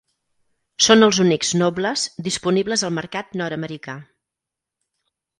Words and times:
Són 0.85 1.07
els 1.07 1.17
únics 1.23 1.51
Nobles 1.61 2.05
disponibles 2.27 2.83
al 2.87 2.95
mercat 2.99 3.37
nord-americà. 3.43 3.95